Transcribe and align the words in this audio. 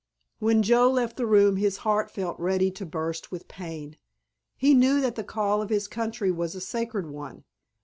When 0.39 0.63
Joe 0.63 0.89
left 0.89 1.15
the 1.17 1.27
room 1.27 1.57
his 1.57 1.77
heart 1.85 2.09
felt 2.09 2.39
ready 2.39 2.71
to 2.71 2.87
burst 2.87 3.31
with 3.31 3.47
pain. 3.47 3.97
He 4.57 4.73
knew 4.73 4.99
that 4.99 5.13
the 5.13 5.23
call 5.23 5.61
of 5.61 5.69
his 5.69 5.87
country 5.87 6.31
was 6.31 6.55
a 6.55 6.59
sacred 6.61 7.05
one. 7.05 7.43